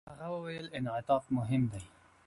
[0.09, 1.81] هغه وویل، انعطاف مهم دی.